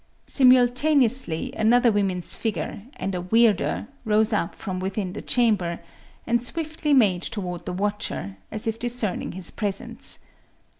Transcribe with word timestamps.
Simultaneously 0.25 1.53
another 1.55 1.91
woman's 1.91 2.35
figure, 2.35 2.81
and 2.95 3.13
a 3.13 3.21
weirder, 3.21 3.87
rose 4.03 4.33
up 4.33 4.55
from 4.55 4.79
within 4.79 5.13
the 5.13 5.21
chamber, 5.21 5.79
and 6.25 6.41
swiftly 6.43 6.91
made 6.91 7.21
toward 7.21 7.67
the 7.67 7.73
watcher, 7.73 8.35
as 8.51 8.65
if 8.65 8.79
discerning 8.79 9.33
his 9.33 9.51
presence. 9.51 10.17